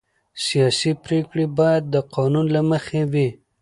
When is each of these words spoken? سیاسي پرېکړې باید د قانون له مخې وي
سیاسي 0.45 0.91
پرېکړې 1.03 1.45
باید 1.59 1.83
د 1.93 1.95
قانون 2.13 2.45
له 2.55 2.61
مخې 2.69 3.01
وي 3.11 3.29